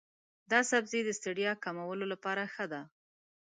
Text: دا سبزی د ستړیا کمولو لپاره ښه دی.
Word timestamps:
دا 0.51 0.59
سبزی 0.71 1.01
د 1.05 1.09
ستړیا 1.19 1.51
کمولو 1.63 2.05
لپاره 2.13 2.43
ښه 2.53 2.65
دی. 2.71 2.81